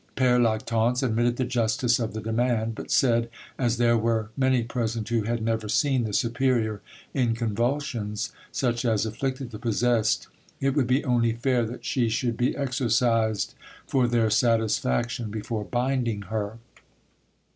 Pere 0.15 0.39
Lactance 0.39 1.03
admitted 1.03 1.37
the 1.37 1.45
justice 1.45 1.99
of 1.99 2.13
the 2.15 2.21
demand, 2.21 2.73
but 2.73 2.89
said 2.89 3.29
as 3.59 3.77
there 3.77 3.95
were 3.95 4.31
many 4.35 4.63
present 4.63 5.07
who 5.09 5.21
had 5.25 5.43
never 5.43 5.69
seen 5.69 6.05
the 6.05 6.11
superior 6.13 6.81
in 7.13 7.35
convulsions 7.35 8.31
such 8.51 8.83
as 8.83 9.05
afflicted 9.05 9.51
the 9.51 9.59
possessed, 9.59 10.25
it 10.59 10.73
would 10.75 10.87
be 10.87 11.05
only 11.05 11.33
fair 11.33 11.65
that 11.65 11.85
she 11.85 12.09
should 12.09 12.35
be 12.35 12.57
exorcised 12.57 13.53
for 13.85 14.07
their 14.07 14.31
satisfaction 14.31 15.29
before 15.29 15.65
binding 15.65 16.23
her. 16.23 16.57